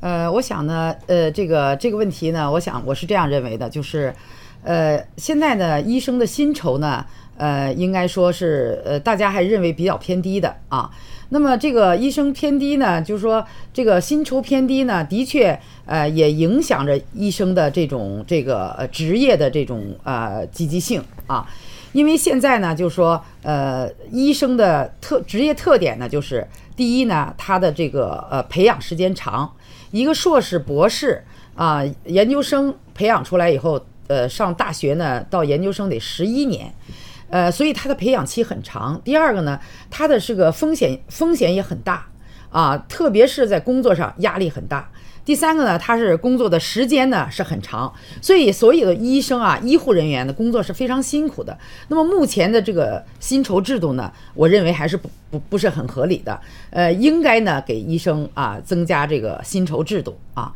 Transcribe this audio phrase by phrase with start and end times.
[0.00, 4.14] 呃，我想呢，呃，这个这个问题呢，我想我是这样认为的，就是，
[4.62, 7.04] 呃，现在呢，医生的薪酬呢，
[7.36, 10.90] 呃，应该说是，呃，大家还认为比较偏低的啊。
[11.30, 21.46] 那么这个医生偏低呢，就是说这个薪酬偏低呢，的确，呃，也影响着医生的这种这个职业的这种呃积极性啊。
[21.92, 29.50] 因为现在呢，就是说，呃，医生的特职业特点呢，就是第一呢，他的这个呃培养时间长，
[29.90, 36.74] 一个硕士、博士啊、研究生培养出来以后，呃，上大学呢到研究生得十一年，
[37.30, 39.00] 呃，所以他的培养期很长。
[39.04, 42.08] 第二个呢，他的这个风险风险也很大
[42.50, 44.90] 啊，特别是在工作上压力很大。
[45.24, 51.58] 第三个呢，他是工作的时间呢是很长，所以所有的医生啊、医护人员的工作是非常辛苦的。
[51.88, 56.40] 那么目前的这个薪酬制度呢，我认为还是不不不是很合理的。
[56.70, 60.50] 呃，应该呢给医生啊增加这个薪酬制度啊。